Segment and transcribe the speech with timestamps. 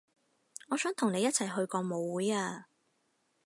[0.69, 2.65] 我想同你一齊去個舞會啊